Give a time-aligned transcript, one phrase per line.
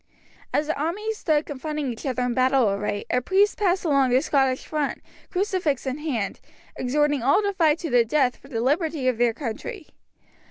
[0.51, 4.19] As the armies stood confronting each other in battle array a priest passed along the
[4.23, 6.39] Scottish front, crucifix in hand,
[6.75, 9.85] exhorting all to fight to the death for the liberty of their country.